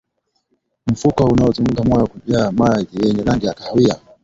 [0.87, 3.99] Mfuko unaozunguka moyo kujaa maji yenye rangi ya kahawia